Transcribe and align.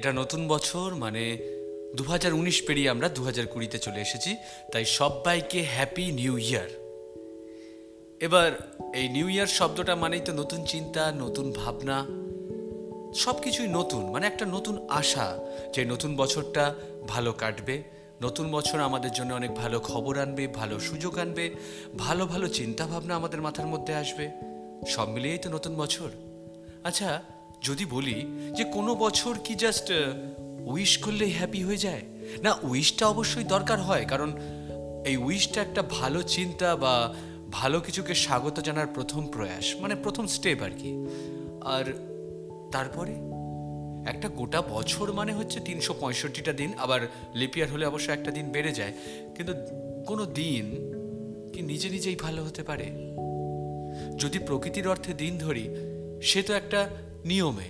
এটা 0.00 0.12
নতুন 0.22 0.42
বছর 0.48 0.88
মানে 1.04 1.22
দু 1.98 2.04
হাজার 2.12 2.32
উনিশ 2.40 2.58
পেরিয়ে 2.66 2.88
আমরা 2.94 3.08
দু 3.16 3.22
হাজার 3.24 3.46
কুড়িতে 3.52 3.78
চলে 3.78 4.00
এসেছি, 4.06 4.30
তাই 4.72 4.84
সবাইকে 4.98 5.60
হ্যাপি 5.74 6.06
নিউ 6.20 6.34
ইয়ার 6.38 6.70
এবার 8.20 8.50
এই 9.00 9.06
নিউ 9.08 9.28
ইয়ার 9.34 9.50
শব্দটা 9.58 9.94
মানেই 10.02 10.20
তো 10.20 10.32
নতুন 10.32 10.60
চিন্তা, 10.64 11.02
নতুন 11.24 11.46
ভাবনা 11.60 11.96
সব 13.22 13.36
কিছুই 13.44 13.68
নতুন 13.78 14.02
মানে 14.12 14.24
একটা 14.26 14.44
নতুন 14.46 14.76
আশা 15.00 15.26
যে 15.74 15.82
নতুন 15.84 16.10
বছরটা 16.16 16.64
ভালো 17.08 17.30
কাটবে, 17.32 17.76
নতুন 18.22 18.46
বছর 18.56 18.78
আমাদের 18.88 19.12
জন্য 19.18 19.30
অনেক 19.34 19.52
ভালো 19.62 19.78
খবর 19.80 20.14
আনবে, 20.18 20.44
ভালো 20.60 20.76
সুযোগ 20.88 21.14
আনবে, 21.18 21.44
ভালো 22.04 22.22
ভালো 22.26 22.46
চিন্তা 22.58 22.84
ভাবনা 22.86 23.12
আমাদের 23.14 23.40
মাথার 23.46 23.66
মধ্যে 23.66 23.92
আসবে, 23.94 24.26
সব 24.94 25.06
মিলিয়েই 25.14 25.38
তো 25.38 25.48
নতুন 25.56 25.72
বছর। 25.82 26.10
আচ্ছা 26.88 27.10
যদি 27.62 27.84
বলি 27.84 28.26
যে 28.56 28.64
কোনো 28.64 28.94
বছর 28.94 29.38
কি 29.44 29.54
জাস্ট 29.54 29.92
উইশ 30.66 30.98
করলেই 30.98 31.32
হ্যাপি 31.32 31.62
হয়ে 31.62 31.76
যায়? 31.76 32.02
না 32.42 32.56
উইশটা 32.62 33.06
অবশ্যই 33.06 33.44
দরকার 33.44 33.80
হয়, 33.80 34.04
কারণ 34.04 34.32
এই 35.06 35.16
উইশটা 35.16 35.62
একটা 35.62 35.82
ভালো 35.82 36.22
চিন্তা 36.22 36.76
বা 36.76 37.14
ভালো 37.50 37.80
কিছুকে 37.80 38.14
স্বাগত 38.14 38.60
জানার 38.60 38.86
প্রথম 38.86 39.26
প্রয়াস 39.26 39.76
মানে 39.76 39.94
প্রথম 39.94 40.26
স্টেপ 40.26 40.62
আর 40.62 40.70
কি। 40.70 41.06
আর 41.60 41.84
তারপরে? 42.72 43.12
একটা 44.06 44.28
গোটা 44.28 44.62
বছর 44.62 45.12
মানে 45.12 45.32
হচ্ছে 45.32 45.60
তিনশো 45.60 45.94
পঁয়ষট্টিটা 46.00 46.52
দিন, 46.52 46.72
আবার 46.78 47.00
লিপিয়ার 47.34 47.70
হলে 47.70 47.86
অবশ্য 47.86 48.12
একটা 48.12 48.30
দিন 48.30 48.48
বেড়ে 48.48 48.72
যায়। 48.72 48.92
কিন্তু 49.36 49.52
কোনো 50.06 50.26
দিন 50.26 50.70
কি 51.52 51.62
নিজে 51.62 51.90
নিজেই 51.90 52.16
ভালো 52.16 52.44
হতে 52.44 52.62
পারে? 52.62 52.84
যদি 54.18 54.38
প্রকৃতির 54.38 54.88
অর্থে 54.88 55.12
দিন 55.14 55.38
ধরি 55.38 55.68
সে 56.22 56.42
তো 56.42 56.54
একটা 56.54 56.88
নিয়মে। 57.24 57.68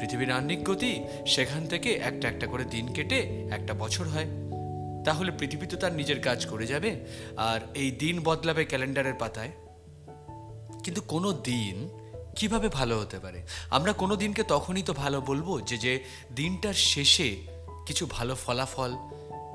পৃথিবীর 0.00 0.32
আহ্নিক 0.32 0.64
গতি 0.64 1.04
সেখান 1.26 1.66
থেকে 1.66 1.92
একটা 1.92 2.28
একটা 2.28 2.46
করে 2.46 2.64
দিন 2.64 2.92
কেটে 2.92 3.48
একটা 3.50 3.74
বছর 3.74 4.08
হয়। 4.08 4.26
তাহলে 5.04 5.32
পৃথিবী 5.38 5.66
তো 5.66 5.76
তার 5.76 5.92
নিজের 5.92 6.20
কাজ 6.20 6.46
করে 6.46 6.66
যাবে, 6.66 7.00
আর 7.36 7.60
এই 7.74 7.90
দিন 7.90 8.20
বদলাবে 8.24 8.64
ক্যালেন্ডারের 8.64 9.14
পাতায়। 9.14 9.50
কিন্তু 10.84 11.00
কোনো 11.00 11.32
দিন 11.32 11.88
কীভাবে 12.36 12.68
ভালো 12.68 13.00
হতে 13.00 13.18
পারে? 13.18 13.42
আমরা 13.70 13.92
কোনো 13.92 14.16
দিনকে 14.16 14.42
তখনই 14.42 14.82
তো 14.82 14.92
ভালো 14.92 15.20
বলব 15.20 15.60
যে 15.60 15.78
যে 15.78 16.04
দিনটার 16.36 16.74
শেষে 16.74 17.36
কিছু 17.86 18.06
ভালো 18.10 18.34
ফলাফল, 18.34 18.92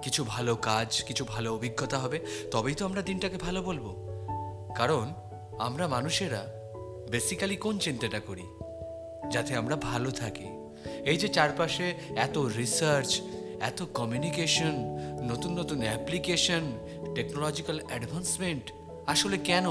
কিছু 0.04 0.24
ভালো 0.24 0.56
কাজ, 0.56 1.04
কিছু 1.04 1.26
ভালো 1.26 1.56
অভিজ্ঞতা 1.56 2.00
হবে, 2.00 2.20
তবেই 2.52 2.74
তো 2.74 2.86
আমরা 2.86 3.02
দিনটাকে 3.02 3.38
ভালো 3.38 3.62
বলব। 3.62 4.08
কারণ 4.76 5.14
আমরা 5.60 5.88
মানুষেরা 5.88 6.63
বেসিক্যালি 7.14 7.56
কোন 7.56 7.78
চিন্তাটা 7.78 8.20
করি? 8.20 8.44
যাতে 9.32 9.56
আমরা 9.56 9.76
ভালো 9.76 10.12
থাকি। 10.12 10.46
এই 11.06 11.18
যে 11.18 11.28
চারপাশে 11.28 11.94
এত 12.16 12.38
রিসার্চ 12.38 13.22
এত 13.62 13.84
কমিউনিকেশন 13.94 14.72
নতুন 15.24 15.60
নতুন 15.60 15.82
অ্যাপ্লিকেশন 15.82 16.62
টেকনোলজিক্যাল 17.16 17.80
অ্যাডভান্সমেন্ট 17.88 18.72
আসলে 19.08 19.38
কেন? 19.38 19.66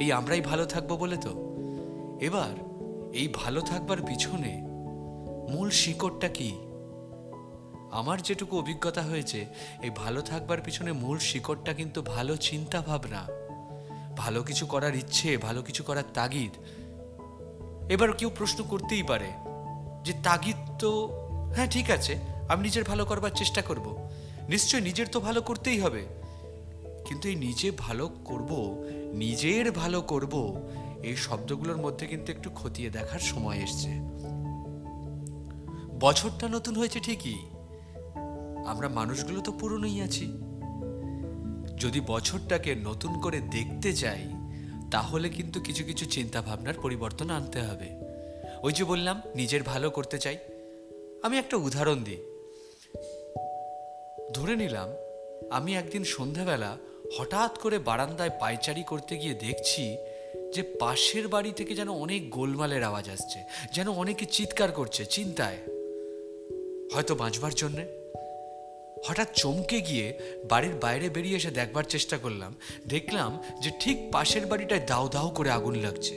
এই 0.00 0.12
আমরাই 0.12 0.40
ভালো 0.40 0.64
থাকব 0.64 0.96
বলে 0.96 1.16
তো? 1.16 1.30
এবার, 2.20 2.52
এই 3.14 3.28
ভালো 3.28 3.60
থাকবার 3.60 4.02
পিছনে 4.02 4.62
মূল 5.50 5.70
শিকড়টা 5.70 6.28
কি? 6.28 6.52
আমার 7.90 8.22
যেটুকু 8.22 8.58
অভিজ্ঞতা 8.58 9.02
হয়েছে, 9.02 9.46
এই 9.82 9.90
ভালো 9.90 10.20
থাকবার 10.20 10.60
পিছনে 10.60 10.92
মূল 10.92 11.18
শিকড়টা 11.18 11.72
কিন্তু 11.72 12.02
ভালো 12.02 12.36
চিন্তা 12.36 12.80
ভাবনা 12.80 13.43
ভালো 14.16 14.42
কিছু 14.42 14.66
করার 14.66 14.94
ইচ্ছে, 14.94 15.36
ভালো 15.36 15.62
কিছু 15.62 15.82
করার 15.82 16.04
তাগিদ। 16.14 16.50
এবার 17.92 18.12
কেউ 18.12 18.30
প্রশ্ন 18.30 18.64
করতেই 18.64 19.02
পারে 19.02 19.30
যে 20.04 20.12
তাগিদ 20.22 20.56
তো 20.78 20.90
হ্যাঁ 21.54 21.70
ঠিক 21.70 21.90
আছে, 21.90 22.18
আমি 22.48 22.62
নিজের 22.62 22.84
ভালো 22.84 23.04
করবার 23.04 23.30
চেষ্টা 23.34 23.62
করব। 23.62 24.08
নিশ্চয় 24.48 24.80
নিজের 24.80 25.06
তো 25.06 25.20
ভালো 25.20 25.42
করতেই 25.42 25.80
হবে। 25.80 26.06
কিন্তু 27.04 27.28
এই 27.28 27.34
নিজে 27.34 27.70
ভালো 27.70 28.10
করব, 28.24 28.50
নিজের 29.14 29.72
ভালো 29.72 30.02
করব, 30.02 30.34
এই 31.02 31.16
শব্দগুলোর 31.16 31.76
মধ্যে 31.76 32.06
কিন্তু 32.06 32.32
একটু 32.32 32.50
খতিয়ে 32.50 32.90
দেখার 32.90 33.18
সময় 33.18 33.56
এসছে। 33.56 33.90
বছরটা 36.00 36.48
নতুন 36.48 36.76
হয়েছে 36.76 37.00
ঠিকই, 37.00 37.38
আমরা 38.66 38.88
মানুষগুলো 38.88 39.40
তো 39.40 39.52
পুরনোই 39.52 40.00
আছি। 40.00 40.43
যদি 41.78 42.00
বছরটাকে 42.00 42.74
নতুন 42.74 43.20
করে 43.20 43.40
দেখতে 43.40 43.92
চাই 43.92 44.28
তাহলে 44.90 45.28
কিন্তু 45.28 45.60
কিছু 45.60 45.84
কিছু 45.84 46.04
চিন্তা 46.04 46.42
ভাবনার 46.42 46.74
পরিবর্তন 46.74 47.30
আনতে 47.30 47.60
হবে। 47.60 47.86
ওই 48.62 48.72
যে 48.72 48.84
বললাম, 48.84 49.22
নিজের 49.34 49.62
ভালো 49.62 49.90
করতে 49.90 50.18
চাই। 50.18 50.38
আমি 51.22 51.38
একটা 51.38 51.56
উদাহরণ 51.56 52.04
দিই। 52.04 52.16
ধরে 54.34 54.56
নিলাম, 54.56 54.88
আমি 55.50 55.76
একদিন 55.76 56.04
সন্ধ্যাবেলা 56.04 56.76
হঠাৎ 57.18 57.58
করে 57.58 57.78
বারান্দায় 57.78 58.30
পায়চারি 58.40 58.82
করতে 58.82 59.18
গিয়ে 59.18 59.34
দেখছি 59.34 59.96
যে 60.54 60.62
পাশের 60.62 61.28
বাড়ি 61.28 61.52
থেকে 61.52 61.74
যেন 61.74 61.88
অনেক 61.88 62.30
গোলমালের 62.30 62.82
আওয়াজ 62.82 63.10
আসছে, 63.10 63.44
যেন 63.74 63.88
অনেকে 63.88 64.26
চিৎকার 64.26 64.72
করছে, 64.72 65.06
চিন্তায়। 65.06 65.56
হয়তো 66.94 67.14
বাঁচবার 67.14 67.54
জন্যে। 67.54 68.03
হঠাৎ 69.04 69.28
চমকে 69.34 69.80
গিয়ে 69.80 70.18
বাড়ির 70.48 70.74
বাইরে 70.74 71.08
বেরিয়ে 71.08 71.36
এসে 71.36 71.50
দেখবার 71.50 71.84
চেষ্টা 71.84 72.18
করলাম। 72.18 72.54
দেখলাম 72.88 73.42
যে 73.62 73.70
ঠিক 73.80 74.12
পাশের 74.12 74.46
বাড়িটায় 74.46 74.80
দাও 74.86 75.08
দাও 75.08 75.30
করে 75.30 75.50
আগুন 75.50 75.74
লাগছে। 75.74 76.14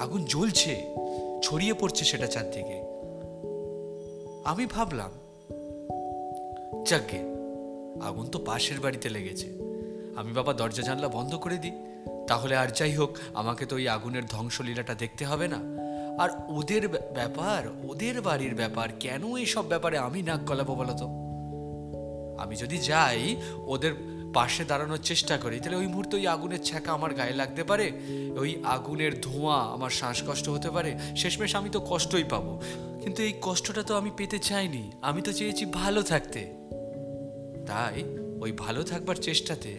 আগুন 0.00 0.24
জ্বলছে, 0.24 0.94
ছড়িয়ে 1.42 1.74
পড়ছে 1.74 2.04
সেটা 2.04 2.26
চারদিকে। 2.26 2.82
আমি 4.44 4.66
ভাবলাম, 4.66 5.10
যাকে, 6.86 7.18
আগুন 8.02 8.26
তো 8.26 8.38
পাশের 8.38 8.80
বাড়িতে 8.80 9.08
লেগেছে। 9.08 9.46
আমি 10.16 10.32
বাবা 10.32 10.52
দরজা 10.52 10.82
জানলা 10.82 11.08
বন্ধ 11.08 11.34
করে 11.34 11.56
দিই। 11.56 11.72
তাহলে 12.28 12.56
আর 12.56 12.68
যাই 12.68 12.92
হোক, 12.92 13.16
আমাকে 13.34 13.66
তো 13.66 13.76
ওই 13.76 13.88
আগুনের 13.88 14.26
ধ্বংসলীলাটা 14.26 14.94
দেখতে 14.94 15.24
হবে 15.24 15.48
না। 15.48 15.58
আর 16.18 16.28
ওদের 16.48 16.88
ব্যাপার, 16.88 17.68
ওদের 17.88 18.20
বাড়ির 18.20 18.54
ব্যাপার, 18.54 18.88
কেন 19.00 19.36
এইসব 19.36 19.64
ব্যাপারে 19.66 19.98
আমি 19.98 20.22
নাক 20.22 20.40
গলাবো 20.40 20.74
বলো 20.74 20.92
তো? 20.92 21.29
আমি 22.40 22.56
যদি 22.56 22.78
যাই, 22.78 23.36
ওদের 23.66 23.92
পাশে 24.32 24.64
দাঁড়ানোর 24.64 24.98
চেষ্টা 24.98 25.38
করি, 25.38 25.60
তাহলে 25.60 25.76
ওই 25.76 25.86
মুহূর্তে 25.86 26.16
ওই 26.16 26.26
আগুনের 26.26 26.62
ছ্যাঁকা 26.64 26.92
আমার 26.92 27.14
গায়ে 27.14 27.32
লাগতে 27.32 27.64
পারে, 27.64 27.92
ওই 28.36 28.62
আগুনের 28.64 29.20
ধোঁয়া 29.20 29.56
আমার 29.56 29.90
শ্বাসকষ্ট 29.90 30.48
হতে 30.48 30.70
পারে, 30.70 30.98
শেষমেশ 31.16 31.56
আমি 31.56 31.68
তো 31.70 31.80
কষ্টই 31.80 32.24
পাবো। 32.24 32.60
কিন্তু 33.02 33.22
এই 33.22 33.34
কষ্টটা 33.42 33.82
তো 33.82 33.96
আমি 33.96 34.10
পেতে 34.16 34.38
চাইনি, 34.38 34.90
আমি 35.02 35.22
তো 35.22 35.32
চেয়েছি 35.32 35.64
ভালো 35.64 36.02
থাকতে। 36.02 36.40
তাই 37.66 38.04
ওই 38.40 38.52
ভালো 38.52 38.82
থাকবার 38.82 39.16
চেষ্টাতে 39.16 39.72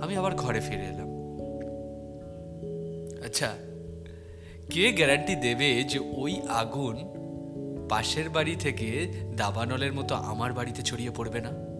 আমি 0.00 0.16
আবার 0.16 0.34
ঘরে 0.34 0.60
ফিরে 0.60 0.86
এলাম। 0.86 1.10
আচ্ছা 3.26 3.50
কে 4.70 4.92
গ্যারান্টি 4.92 5.34
দেবে 5.36 5.84
যে 5.84 5.98
ওই 5.98 6.40
আগুন 6.48 6.96
পাশের 7.88 8.28
বাড়ি 8.30 8.56
থেকে 8.56 8.88
দাবানলের 9.36 9.92
মতো 9.92 10.14
আমার 10.14 10.52
বাড়িতে 10.52 10.82
ছড়িয়ে 10.82 11.10
পড়বে 11.10 11.40
না? 11.40 11.73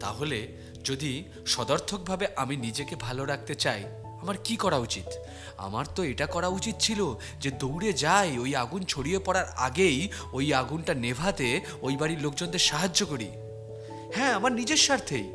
তাহলে 0.00 0.48
যদি 0.84 1.24
সদর্থকভাবে 1.46 2.26
আমি 2.36 2.56
নিজেকে 2.56 2.96
ভালো 2.96 3.24
রাখতে 3.24 3.54
চাই, 3.54 3.84
আমার 4.22 4.34
কি 4.44 4.56
করা 4.56 4.76
উচিত? 4.76 5.04
আমার 5.56 5.84
তো 5.94 6.02
এটা 6.02 6.26
করা 6.26 6.48
উচিত 6.48 6.74
ছিল 6.78 7.14
যে 7.40 7.50
দৌড়ে 7.50 7.92
যাই, 7.92 8.38
ওই 8.38 8.56
আগুন 8.56 8.82
ছড়িয়ে 8.82 9.18
পড়ার 9.18 9.46
আগেই 9.56 10.08
ওই 10.32 10.54
আগুনটা 10.54 10.94
নেভাতে 10.94 11.60
ওই 11.82 11.96
বাড়ির 11.96 12.22
লোকজনদের 12.22 12.58
সাহায্য 12.58 13.06
করি। 13.06 13.28
হ্যাঁ 14.14 14.32
আমার 14.32 14.52
নিজের 14.52 14.76
স্বার্থেই। 14.76 15.32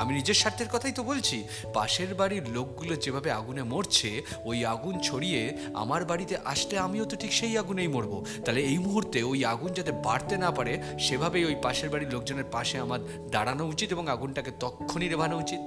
আমি 0.00 0.14
নিজের 0.14 0.34
স্বার্থের 0.34 0.68
কথাই 0.68 0.92
তো 0.92 1.02
বলছি। 1.02 1.44
পাশের 1.74 2.14
বাড়ির 2.14 2.48
লোকগুলো 2.48 2.96
যেভাবে 2.96 3.30
আগুনে 3.30 3.62
মরছে, 3.62 4.22
ওই 4.44 4.58
আগুন 4.66 4.94
ছড়িয়ে 4.98 5.40
আমার 5.74 6.04
বাড়িতে 6.04 6.34
আসতে 6.44 6.78
আমিও 6.78 7.04
তো 7.04 7.16
ঠিক 7.16 7.32
সেই 7.32 7.58
আগুনেই 7.58 7.88
মরবো। 7.88 8.24
তাহলে 8.44 8.60
এই 8.60 8.78
মুহূর্তে 8.78 9.22
ওই 9.22 9.44
আগুন 9.44 9.72
যাতে 9.72 9.92
বাড়তে 9.92 10.36
না 10.36 10.50
পারে, 10.50 10.82
সেভাবেই 10.98 11.44
ওই 11.44 11.56
পাশের 11.62 11.90
বাড়ির 11.90 12.12
লোকজনের 12.12 12.44
পাশে 12.44 12.78
আমার 12.78 13.00
দাঁড়ানো 13.30 13.64
উচিত 13.66 13.88
এবং 13.92 14.08
আগুনটাকে 14.08 14.50
তক্ষণই 14.60 15.08
নেভানো 15.08 15.36
উচিত। 15.38 15.64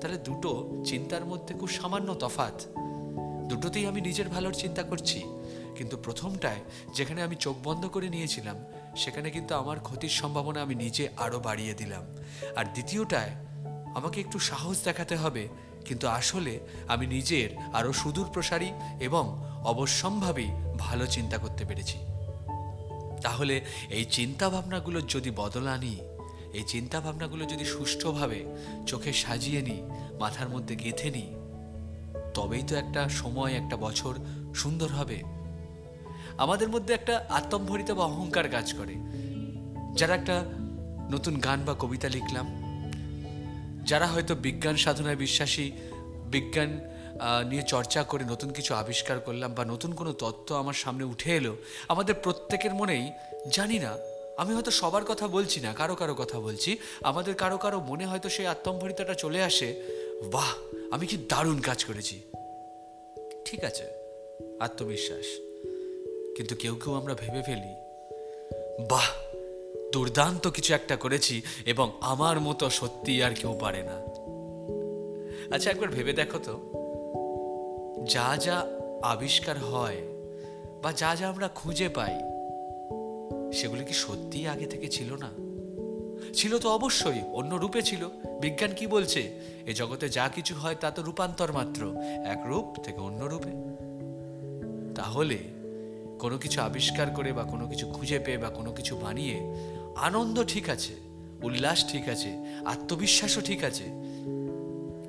তাহলে 0.00 0.18
দুটো 0.18 0.50
চিন্তার 0.84 1.24
মধ্যে 1.24 1.54
খুব 1.54 1.68
সামান্য 1.68 2.14
তফাত 2.14 2.56
দুটোতেই 3.48 3.86
আমি 3.86 4.00
নিজের 4.00 4.28
ভালোর 4.28 4.52
চিন্তা 4.52 4.82
করছি। 4.82 5.18
কিন্তু 5.76 5.96
প্রথমটায় 5.96 6.60
যেখানে 6.94 7.22
আমি 7.22 7.36
চোখ 7.36 7.56
বন্ধ 7.64 7.82
করে 7.86 8.08
নিয়েছিলাম 8.08 8.56
সেখানে 8.96 9.30
কিন্তু 9.30 9.54
আমার 9.54 9.80
ক্ষতির 9.80 10.08
সম্ভাবনা 10.08 10.62
আমি 10.62 10.74
নিজে 10.74 11.08
আরও 11.16 11.40
বাড়িয়ে 11.40 11.74
দিলাম। 11.74 12.04
আর 12.56 12.64
দ্বিতীয়টায়, 12.64 13.30
আমাকে 13.94 14.20
একটু 14.20 14.38
সাহস 14.38 14.84
দেখাতে 14.84 15.16
হবে, 15.16 15.48
কিন্তু 15.84 16.08
আসলে 16.08 16.60
আমি 16.88 17.06
নিজের 17.06 17.48
আরও 17.72 17.92
সুদূর 17.92 18.28
প্রসারী 18.32 18.72
এবং 19.00 19.42
অবশ্যম্ভাবী 19.64 20.46
ভালো 20.78 21.06
চিন্তা 21.06 21.38
করতে 21.38 21.64
পেরেছি। 21.64 21.98
তাহলে 23.22 23.60
এই 23.90 24.04
চিন্তা 24.04 24.50
ভাবনাগুলোর 24.50 25.06
যদি 25.08 25.30
বদল 25.36 25.66
আনি, 25.66 25.96
এই 26.52 26.62
চিন্তা 26.66 27.00
ভাবনাগুলো 27.00 27.44
যদি 27.44 27.64
সুষ্ঠুভাবে 27.64 28.44
চোখে 28.86 29.12
সাজিয়ে 29.12 29.62
নিই 29.62 29.82
মাথার 30.18 30.48
মধ্যে 30.48 30.76
গেঁথে 30.76 31.10
নিই 31.10 31.34
তবেই 32.34 32.62
তো 32.62 32.76
একটা 32.76 33.08
সময়, 33.08 33.52
একটা 33.54 33.76
বছর 33.76 34.14
সুন্দর 34.54 34.88
হবে। 34.88 35.43
আমাদের 36.38 36.68
মধ্যে 36.68 36.94
একটা 36.94 37.24
আত্মম্ভরিত 37.28 37.90
বা 37.90 38.04
অহংকার 38.04 38.48
কাজ 38.48 38.72
করে। 38.72 38.94
যারা 39.94 40.14
একটা 40.14 40.44
নতুন 41.10 41.38
গান 41.38 41.64
বা 41.64 41.74
কবিতা 41.78 42.08
লিখলাম, 42.08 42.46
যারা 43.84 44.06
হয়তো 44.06 44.34
বিজ্ঞান 44.34 44.76
সাধনায় 44.76 45.16
বিশ্বাসী, 45.16 45.70
বিজ্ঞান 46.24 46.80
নিয়ে 47.48 47.62
চর্চা 47.62 48.02
করে 48.02 48.24
নতুন 48.24 48.50
কিছু 48.50 48.74
আবিষ্কার 48.74 49.20
করলাম 49.20 49.54
বা 49.54 49.64
নতুন 49.64 49.92
কোনো 49.92 50.12
তত্ত্ব 50.12 50.54
আমার 50.54 50.74
সামনে 50.74 51.04
উঠে 51.04 51.36
এলো, 51.36 51.56
আমাদের 51.88 52.14
প্রত্যেকের 52.14 52.74
মনেই, 52.74 53.12
জানি 53.52 53.78
না, 53.78 53.96
আমি 54.36 54.54
হয়তো 54.54 54.70
সবার 54.70 55.04
কথা 55.04 55.28
বলছি 55.28 55.60
না, 55.60 55.72
কারও 55.72 55.94
কারও 55.94 56.14
কথা 56.14 56.40
বলছি, 56.40 56.78
আমাদের 57.02 57.34
কারও 57.34 57.58
কারও 57.58 57.80
মনে 57.80 58.06
হয়তো 58.06 58.28
সেই 58.28 58.46
আত্মম্ভরিতাটা 58.46 59.14
চলে 59.14 59.42
আসে, 59.42 59.82
বাহ, 60.32 60.54
আমি 60.90 61.06
কি 61.06 61.16
দারুণ 61.16 61.60
কাজ 61.60 61.84
করেছি। 61.84 62.20
ঠিক 63.44 63.64
আছে, 63.64 63.84
আত্মবিশ্বাস। 64.60 65.53
কিন্তু 66.36 66.54
কেউ 66.54 66.74
কেউ 66.74 66.94
আমরা 66.94 67.14
ভেবে 67.14 67.42
ফেলি, 67.42 67.74
বাহ, 68.90 69.08
দুর্দান্ত 69.92 70.46
কিছু 70.46 70.74
একটা 70.74 70.96
করেছি 70.96 71.42
এবং 71.66 71.92
আমার 72.00 72.40
মতো 72.40 72.70
সত্যি 72.70 73.22
আর 73.22 73.30
কেউ 73.34 73.56
পারে 73.60 73.82
না। 73.82 73.96
আচ্ছা 75.54 75.70
একবার 75.70 75.88
ভেবে 75.88 76.12
দেখো 76.12 76.38
তো, 76.38 76.54
যা 78.10 78.36
যা 78.36 78.66
আবিষ্কার 79.02 79.58
হয় 79.58 79.96
বা 80.82 80.92
যা 80.92 81.16
যা 81.16 81.28
আমরা 81.28 81.48
খুঁজে 81.48 81.88
পাই, 81.88 82.14
সেগুলো 83.52 83.84
কি 83.84 83.92
সত্যি 83.92 84.48
আগে 84.48 84.66
থেকে 84.66 84.88
ছিল 84.88 85.16
না? 85.16 85.30
ছিল 86.32 86.58
তো 86.58 86.70
অবশ্যই, 86.70 87.22
অন্য 87.32 87.54
রূপে 87.54 87.82
ছিল। 87.82 88.08
বিজ্ঞান 88.40 88.72
কি 88.72 88.86
বলছে? 88.86 89.40
এ 89.66 89.72
জগতে 89.72 90.08
যা 90.08 90.28
কিছু 90.28 90.54
হয় 90.54 90.76
তা 90.80 90.90
তো 90.90 91.02
রূপান্তর 91.02 91.52
মাত্র, 91.52 91.94
এক 92.24 92.38
রূপ 92.44 92.76
থেকে 92.82 93.00
অন্য 93.00 93.24
রূপে। 93.24 93.50
তাহলে 94.94 95.38
কোনো 96.24 96.38
কিছু 96.38 96.60
আবিষ্কার 96.60 97.10
করে 97.10 97.32
বা 97.32 97.44
কোনো 97.44 97.66
কিছু 97.68 97.86
খুঁজে 97.86 98.18
পেয়ে 98.18 98.38
বা 98.38 98.48
কোনো 98.48 98.72
কিছু 98.72 98.96
বানিয়ে, 98.96 99.54
আনন্দ 99.96 100.44
ঠিক 100.44 100.70
আছে, 100.70 100.92
উল্লাস 101.42 101.84
ঠিক 101.88 102.08
আছে, 102.08 102.44
আত্মবিশ্বাসও 102.64 103.40
ঠিক 103.40 103.64
আছে, 103.64 103.84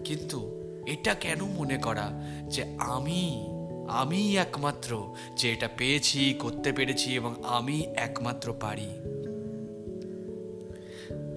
কিন্তু 0.05 0.51
এটা 0.85 1.13
কেন 1.13 1.41
মনে 1.41 1.77
করা 1.77 2.11
যে 2.47 2.65
আমি 2.77 3.47
আমি 3.87 4.37
একমাত্র 4.37 5.15
যে 5.37 5.53
এটা 5.53 5.69
পেয়েছি, 5.77 6.33
করতে 6.39 6.71
পেরেছি 6.71 7.13
এবং 7.15 7.35
আমি 7.43 7.81
একমাত্র 7.81 8.53
পারি? 8.59 8.89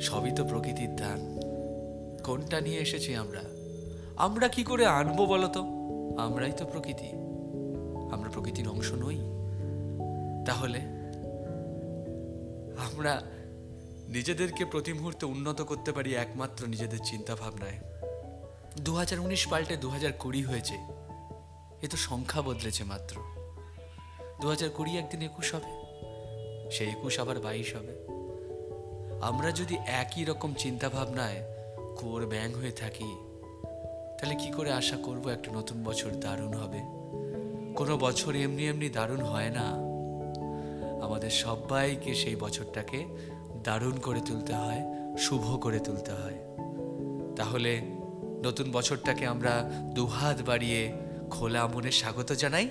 সবই 0.00 0.30
তো 0.30 0.44
প্রকৃতির 0.44 0.96
দান 0.96 1.40
কোনটা 2.24 2.60
নিয়ে 2.60 2.80
এসেছি 2.80 3.14
আমরা? 3.14 3.42
আমরা 4.16 4.48
কি 4.48 4.62
করে 4.62 4.86
আনব 4.86 5.24
বলতো? 5.24 5.60
আমরাই 6.18 6.52
তো 6.52 6.64
প্রকৃতি। 6.66 7.08
আমরা 8.12 8.30
প্রকৃতির 8.30 8.68
অংশ 8.68 8.92
নই। 8.92 9.37
তাহলে 10.48 10.78
আমরা 12.86 13.22
নিজেদেরকে 14.08 14.64
প্রতি 14.64 14.92
মুহূর্তে 14.92 15.26
উন্নত 15.26 15.62
করতে 15.62 15.92
পারি 15.92 16.14
একমাত্র 16.14 16.66
নিজেদের 16.66 16.98
চিন্তা 17.04 17.34
ভাবনায় 17.34 17.78
দু 18.80 18.94
হাজার 18.94 19.20
উনিশ 19.20 19.46
পাল্টে 19.46 19.76
দু 19.76 19.88
হাজার 19.88 20.12
কুড়ি 20.12 20.42
হয়েছে। 20.42 20.74
এ 21.82 21.86
তো 21.90 21.96
সংখ্যা 21.96 22.42
বদলেছে 22.42 22.84
মাত্র। 22.84 23.20
দু 24.40 24.48
হাজার 24.48 24.70
কুড়ি 24.70 24.98
একদিন 24.98 25.22
একুশ 25.22 25.54
হবে, 25.54 25.72
সেই 26.70 26.88
একুশ 26.88 27.20
আবার 27.20 27.40
বাইশ 27.40 27.76
হবে। 27.76 27.94
আমরা 29.20 29.50
যদি 29.50 29.76
একই 29.86 30.24
রকম 30.24 30.54
চিন্তা 30.54 30.88
ভাবনায় 30.88 31.42
কোর 31.96 32.26
ব্যাং 32.26 32.54
হয়ে 32.54 32.70
থাকি, 32.70 33.10
তাহলে 34.18 34.34
কি 34.34 34.50
করে 34.52 34.72
আশা 34.72 34.96
করব 34.96 35.28
একটা 35.28 35.50
নতুন 35.52 35.84
বছর 35.84 36.10
দারুণ 36.10 36.54
হবে? 36.54 36.80
কোনো 37.74 37.98
বছর 37.98 38.34
এমনি 38.34 38.68
এমনি 38.68 38.88
দারুণ 38.88 39.20
হয় 39.20 39.50
না। 39.50 39.87
আমাদের 41.08 41.30
সবাইকে 41.30 42.14
সেই 42.14 42.36
বছরটাকে 42.36 43.06
দারুণ 43.64 43.96
করে 43.96 44.20
তুলতে 44.20 44.52
হয়, 44.54 44.82
শুভ 45.18 45.44
করে 45.60 45.80
তুলতে 45.80 46.12
হয়। 46.12 46.38
তাহলে 47.36 47.72
নতুন 48.42 48.66
বছরটাকে 48.72 49.26
আমরা 49.26 49.70
দুহাত 49.94 50.42
বাড়িয়ে 50.42 50.80
খোলা 51.30 51.66
মনে 51.66 51.92
স্বাগত 51.92 52.32
জানাই, 52.32 52.68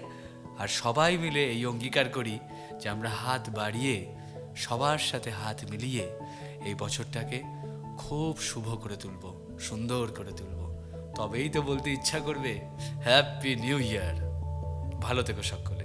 আর 0.58 0.68
সবাই 0.68 1.18
মিলে 1.18 1.44
এই 1.46 1.66
অঙ্গীকার 1.66 2.10
করি 2.10 2.40
যে 2.80 2.90
আমরা 2.90 3.10
হাত 3.10 3.50
বাড়িয়ে, 3.50 3.96
সবার 4.56 4.98
সাথে 4.98 5.32
হাত 5.32 5.60
মিলিয়ে 5.70 6.06
এই 6.66 6.76
বছরটাকে 6.80 7.44
খুব 7.98 8.34
শুভ 8.42 8.68
করে 8.84 8.96
তুলব, 8.96 9.24
সুন্দর 9.60 10.06
করে 10.18 10.32
তুলব। 10.32 10.60
তবেই 11.16 11.50
তো 11.50 11.62
বলতে 11.62 11.88
ইচ্ছা 11.92 12.20
করবে 12.20 12.60
হ্যাপি 13.04 13.56
নিউ 13.56 13.80
ইয়ার 13.80 14.16
ভালো 15.02 15.24
থেকো 15.24 15.44
সকল। 15.44 15.77